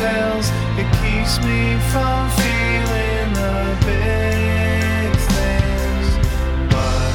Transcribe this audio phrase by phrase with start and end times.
[0.00, 0.48] details.
[0.78, 6.06] It keeps me from feeling the big things.
[6.70, 7.12] But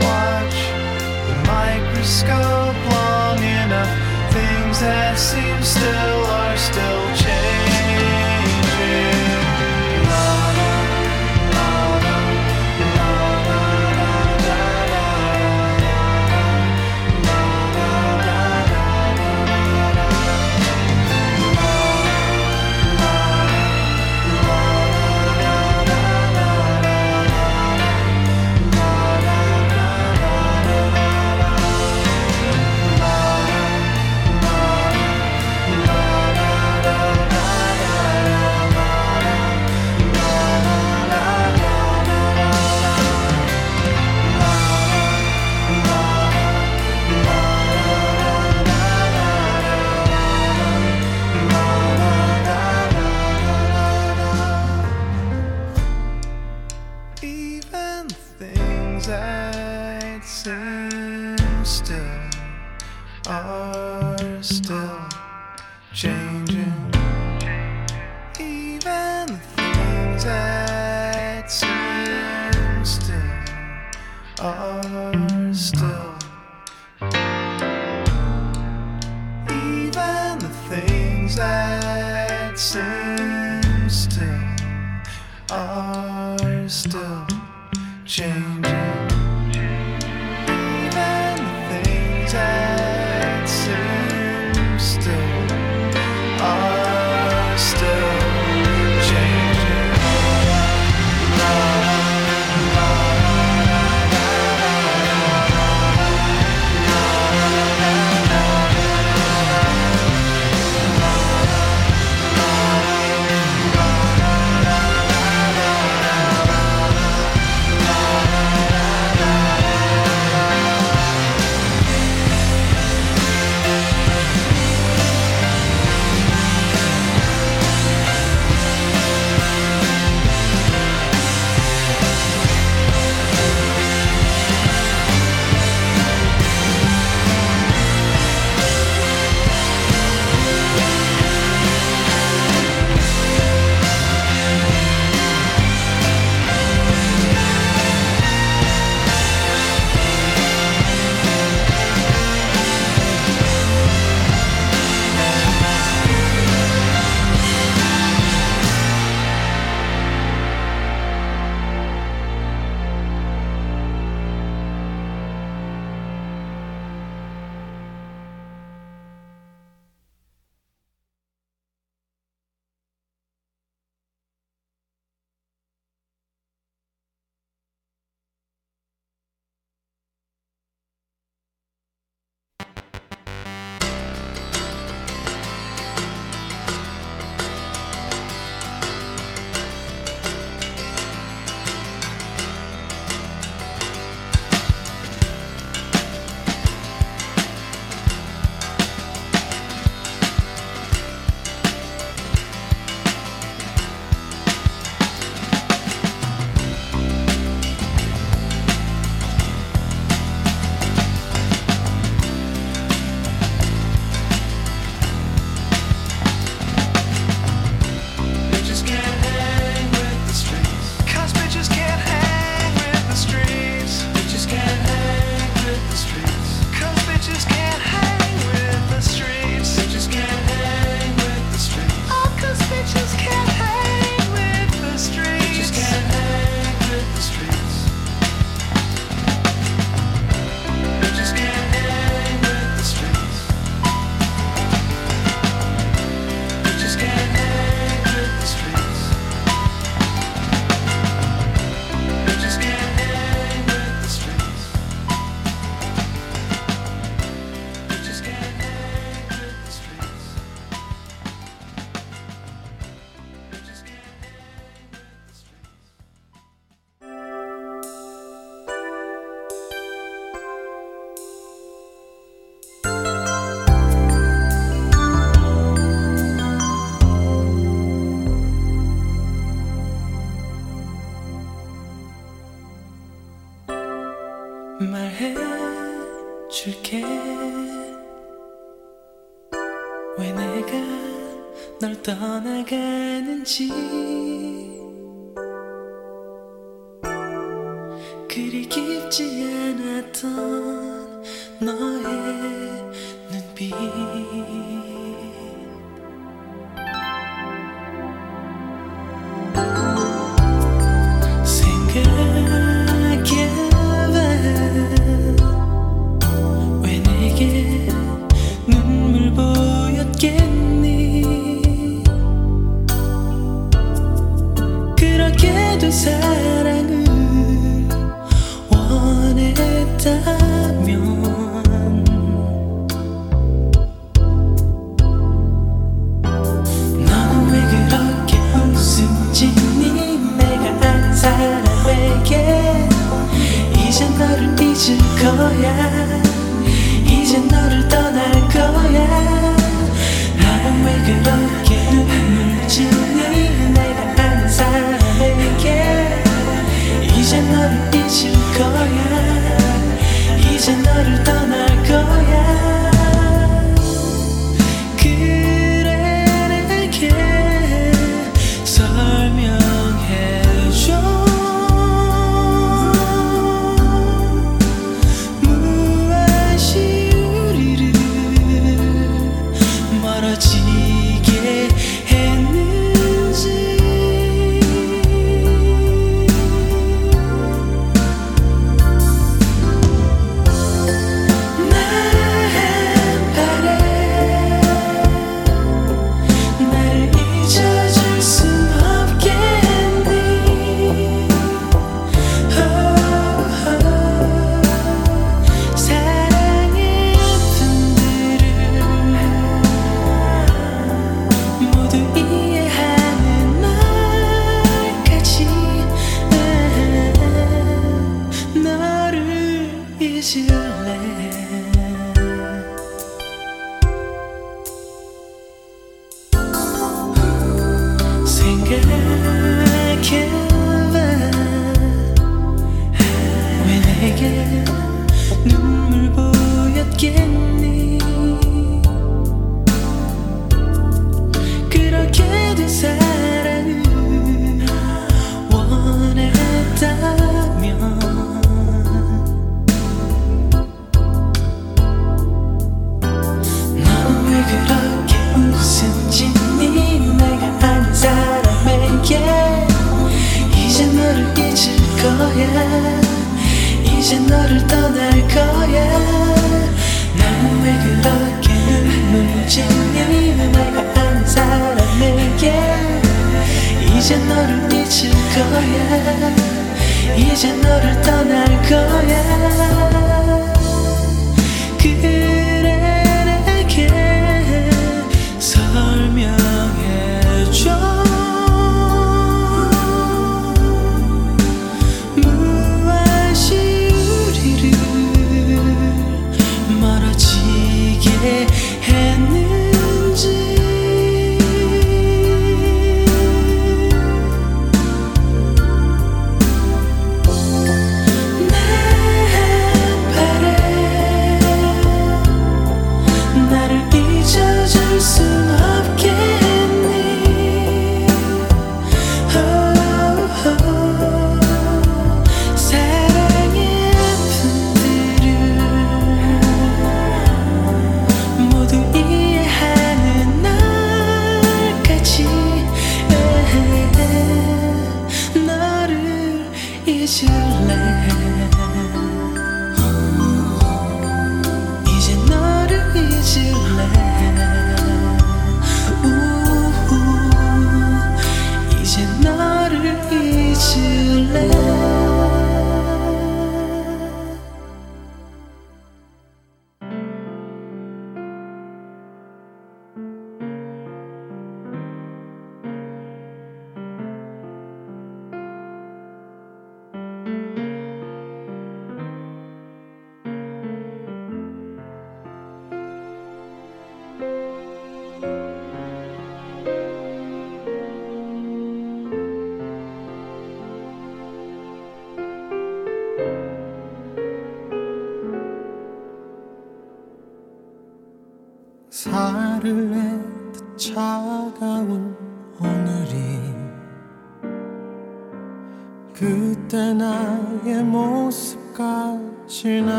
[0.00, 0.58] watch
[1.28, 3.92] the microscope long enough.
[4.32, 7.13] Things that seem still are still.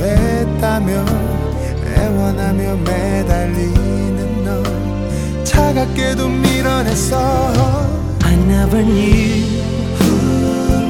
[0.00, 1.04] 됐다며
[1.94, 4.62] 애원하며 매달리는 너.
[5.44, 7.18] 차갑게도 밀어냈어.
[8.24, 9.60] I never knew.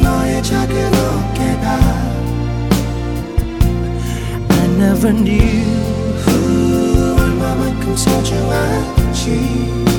[0.02, 1.78] 너의 작은 어깨가.
[4.48, 5.66] I never knew.
[7.18, 9.89] 얼마만큼 소중한지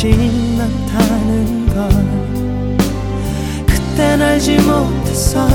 [0.00, 1.90] 같진 않다는 걸
[3.66, 5.46] 그땐 알지 못했어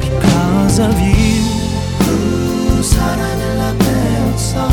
[0.00, 2.82] Because of you.
[2.82, 4.68] 사랑을 나 배웠어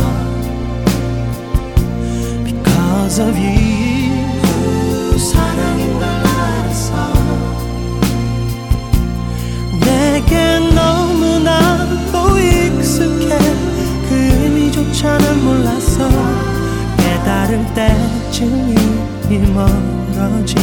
[2.45, 5.19] Because of you.
[5.19, 7.13] 사랑인 걸 알았어
[9.81, 13.37] 내게 너무나도 익숙해
[14.07, 16.09] 그 의미조차는 몰랐어
[16.97, 19.00] 깨달을 때쯤 이
[19.31, 20.59] 미 멀어진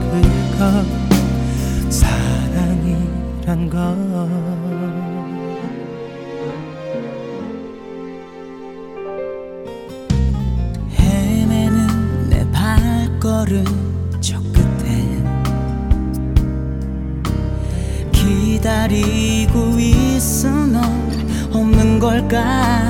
[0.00, 0.82] 그것
[1.92, 3.78] 사랑이란 것
[10.98, 13.62] 헤매는 내 발걸음
[14.22, 15.22] 저 끝에
[18.10, 20.80] 기다리고 있어 너
[21.52, 22.87] 없는 걸까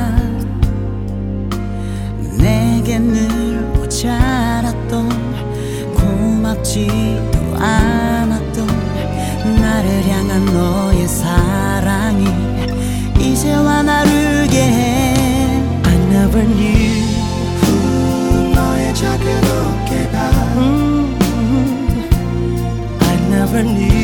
[23.52, 23.97] never knew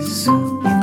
[0.00, 0.81] So.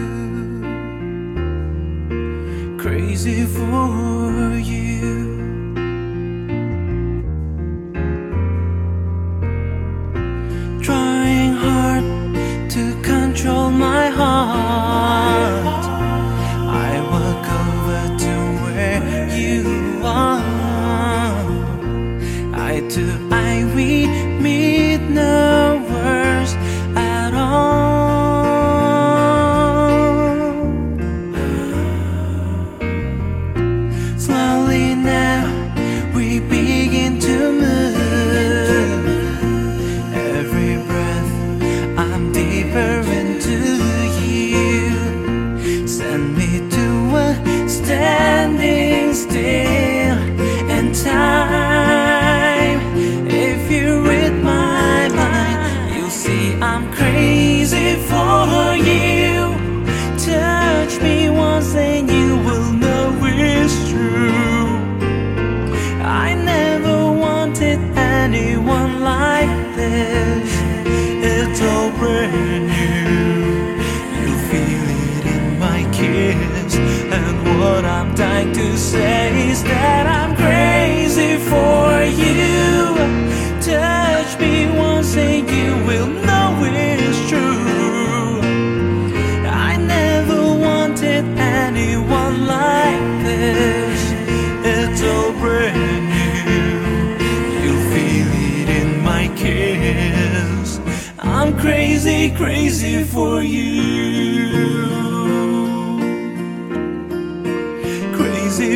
[2.78, 4.81] crazy for you.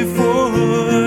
[0.03, 1.04] before.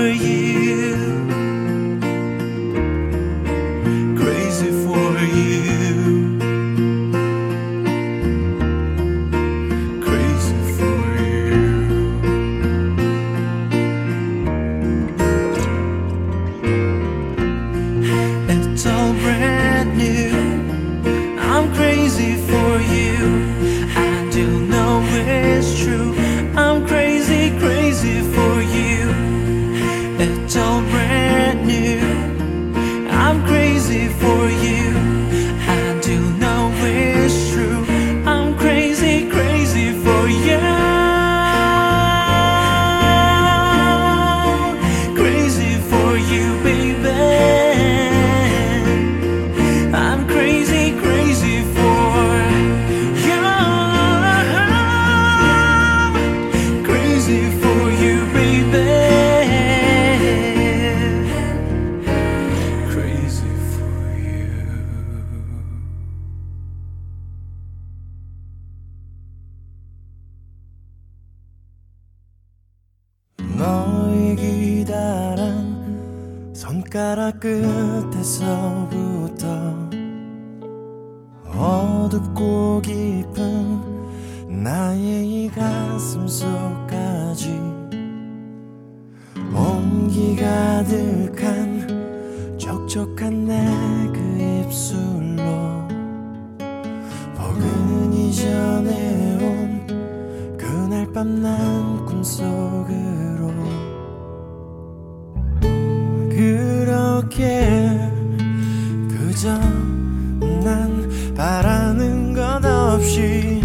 [107.28, 107.68] 어떻게
[109.10, 109.52] 그저
[110.64, 113.60] 난 바라는 것 없이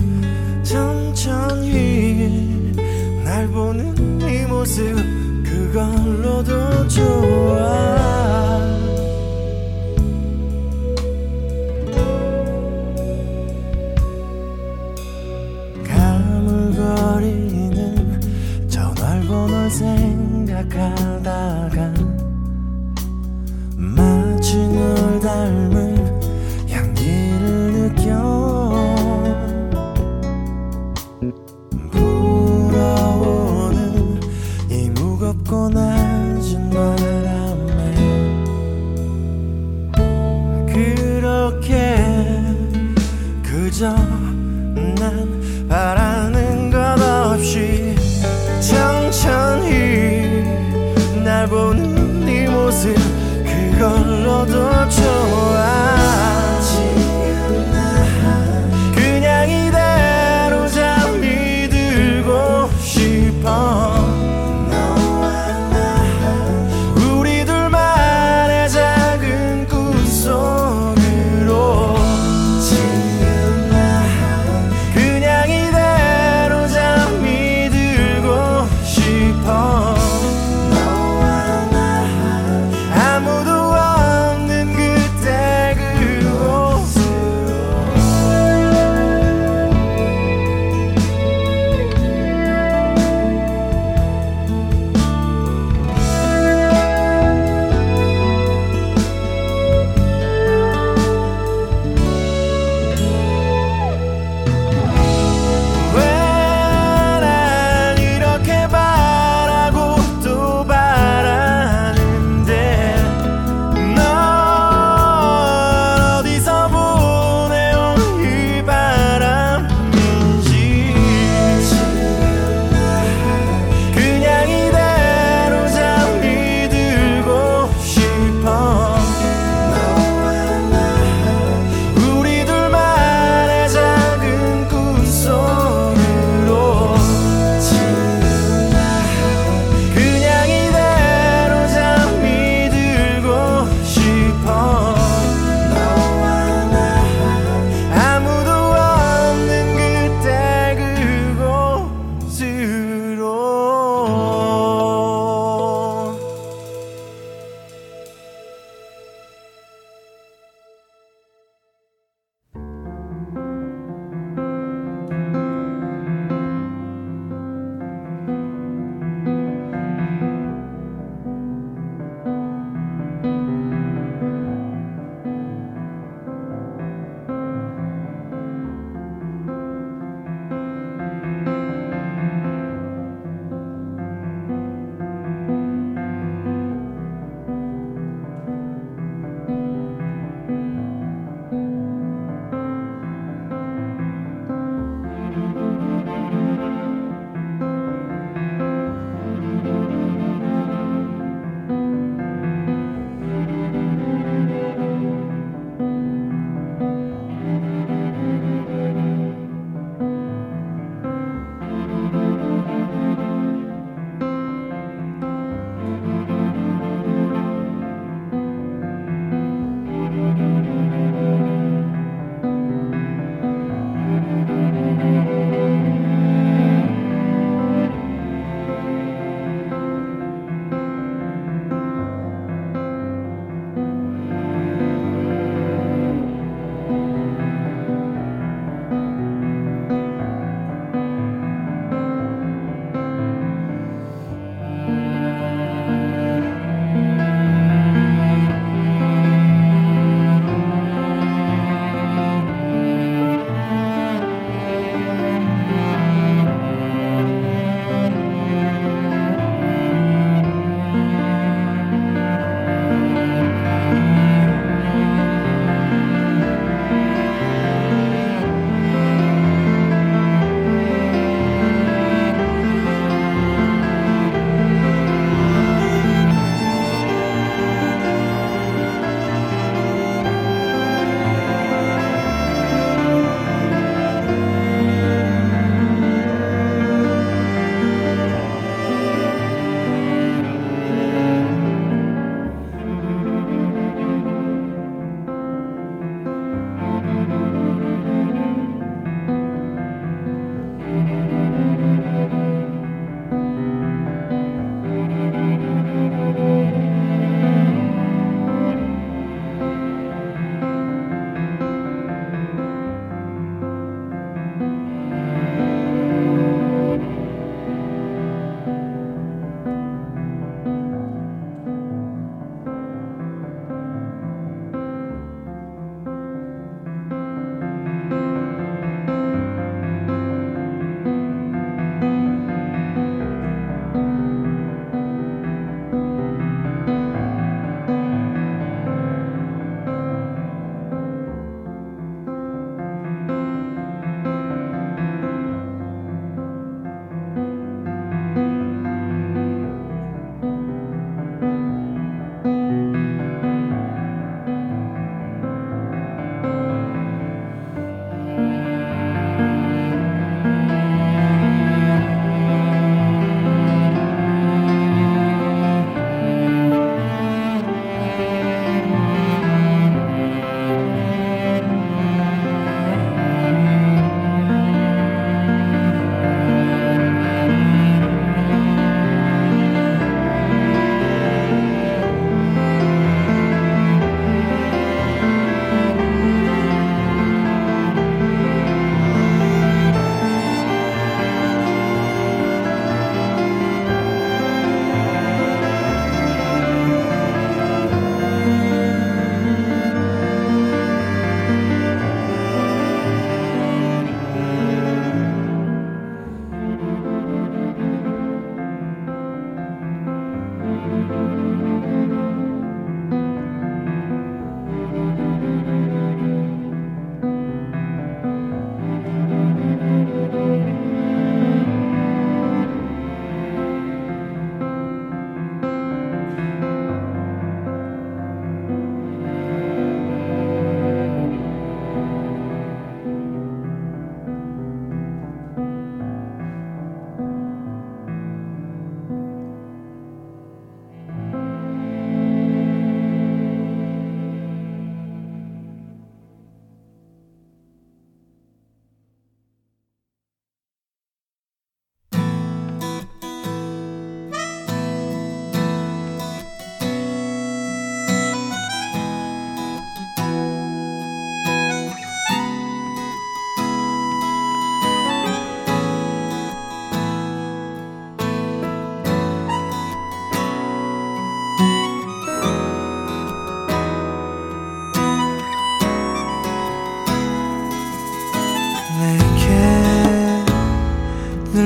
[0.63, 2.73] 천천히
[3.23, 4.95] 날 보는 이 모습
[5.43, 8.12] 그걸로도 좋아.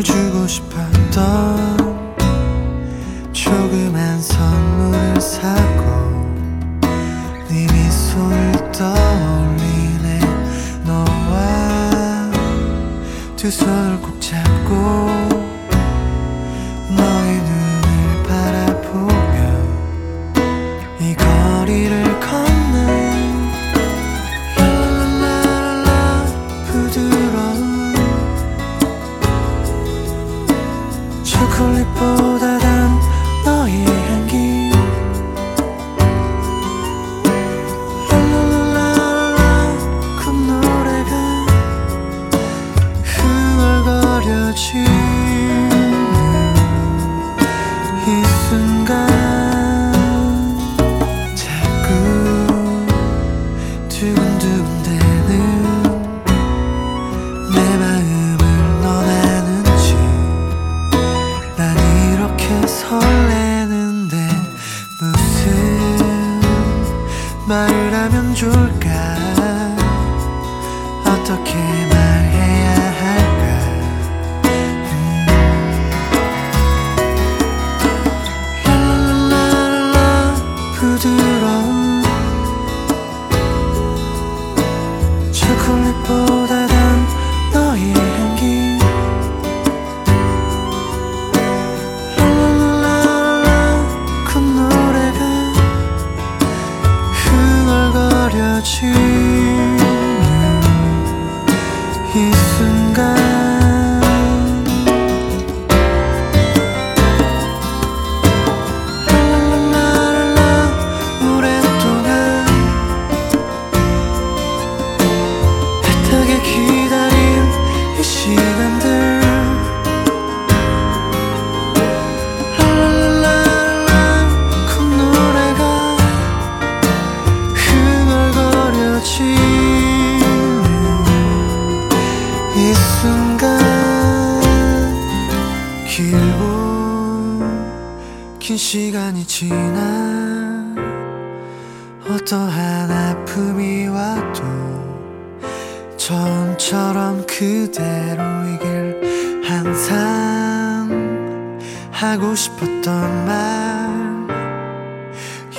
[0.04, 0.67] 주고 싶어.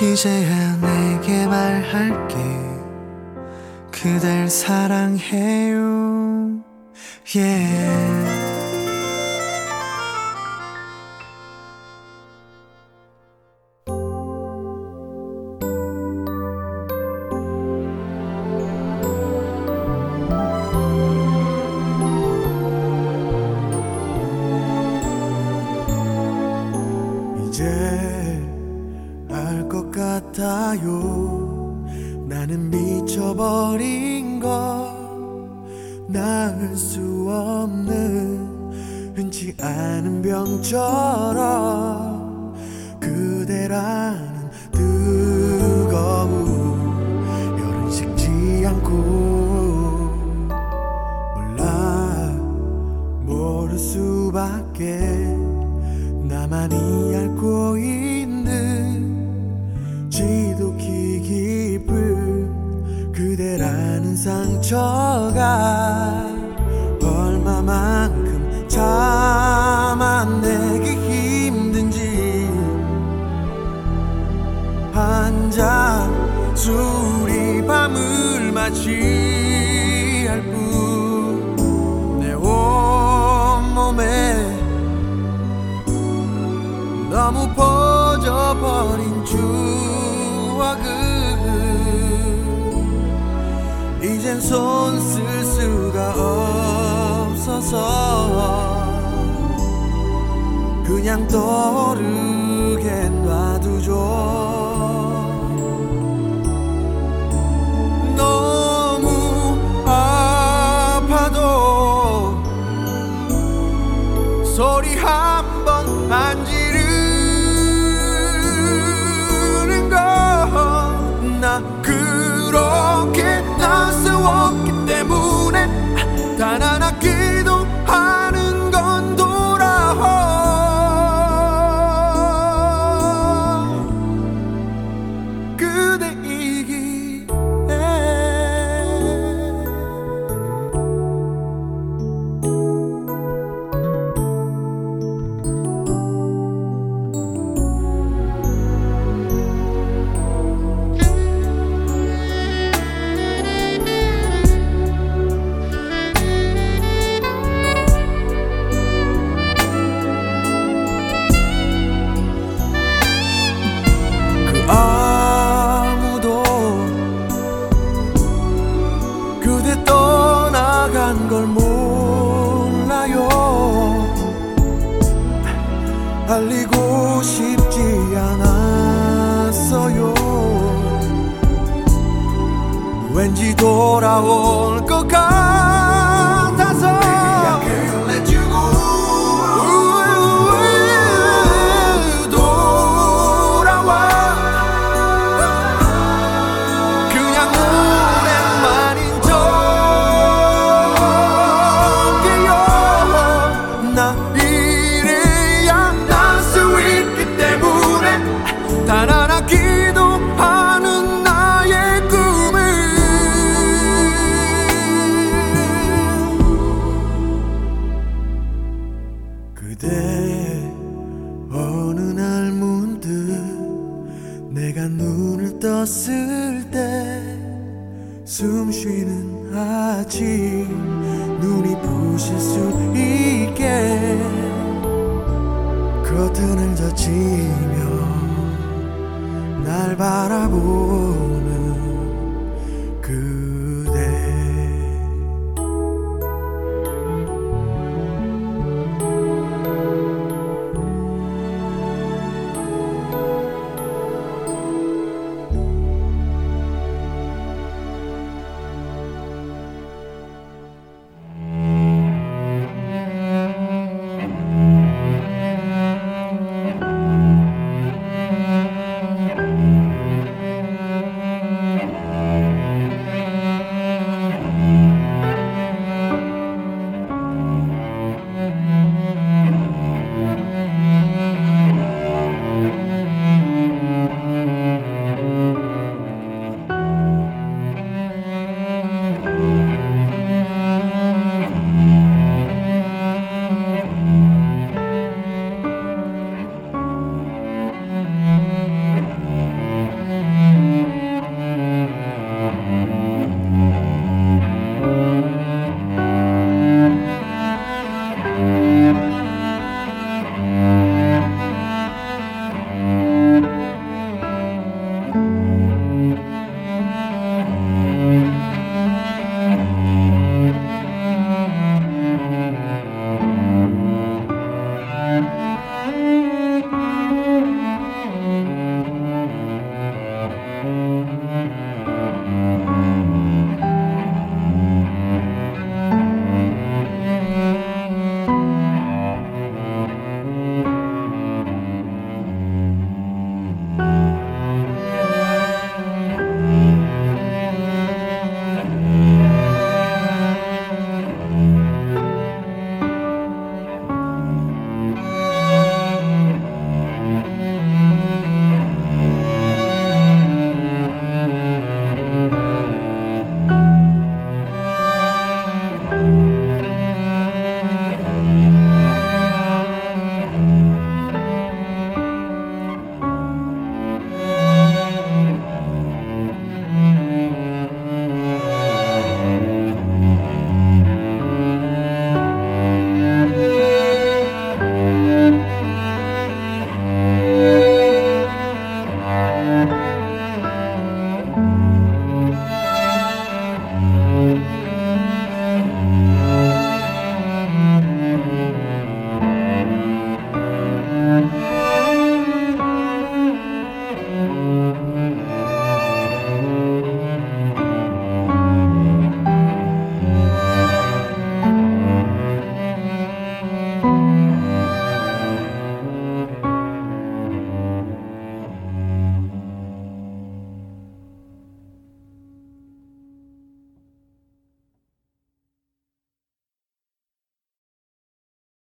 [0.01, 2.35] 이제야 내게 말할게
[3.91, 5.79] 그댈 사랑해요
[7.35, 8.38] yeah.